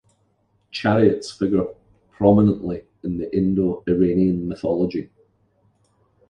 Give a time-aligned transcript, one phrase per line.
[0.71, 1.67] Chariots figure
[2.15, 5.11] prominently in Indo-Iranian mythology.